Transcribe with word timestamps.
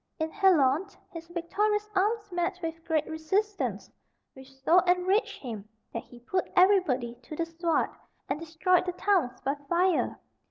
In 0.17 0.31
Halone 0.31 0.95
his 1.11 1.27
victorious 1.27 1.87
arms 1.95 2.31
met 2.31 2.59
with 2.63 2.83
great 2.85 3.05
resistance, 3.05 3.91
which 4.33 4.51
so 4.51 4.79
enraged 4.79 5.39
him 5.43 5.69
that 5.93 6.01
he 6.01 6.19
put 6.21 6.51
everybody 6.55 7.13
to 7.21 7.35
the 7.35 7.45
sword, 7.45 7.91
and 8.27 8.39
destroyed 8.39 8.87
the 8.87 8.93
towns 8.93 9.39
by 9.41 9.53
fire. 9.69 10.19